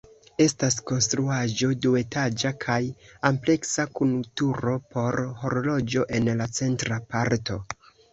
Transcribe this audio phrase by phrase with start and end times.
[0.43, 2.77] Estas konstruaĵo duetaĝa kaj
[3.29, 7.59] ampleksa kun turo por horloĝo en la centra parto.